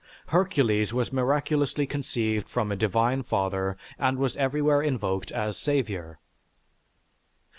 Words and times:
Hercules 0.29 0.91
was 0.91 1.13
miraculously 1.13 1.85
conceived 1.85 2.49
from 2.49 2.71
a 2.71 2.75
divine 2.75 3.21
father 3.21 3.77
and 3.99 4.17
was 4.17 4.35
everywhere 4.35 4.81
invoked 4.81 5.31
as 5.31 5.59
savior. 5.59 6.17